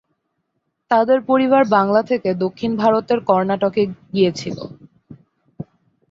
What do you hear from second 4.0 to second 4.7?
গিয়েছিল।